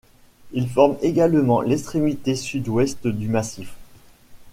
Il 0.51 0.67
forme 0.67 0.97
également 1.03 1.61
l'extrémité 1.61 2.35
sud-ouest 2.35 3.05
du 3.05 3.27
massif. 3.27 3.75